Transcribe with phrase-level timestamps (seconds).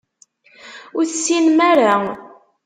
[0.97, 1.93] Ur tessinem ara.